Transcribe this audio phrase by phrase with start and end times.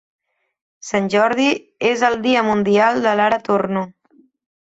[0.87, 1.45] Sant Jordi
[1.89, 3.87] és el dia mundial de l'ara torno.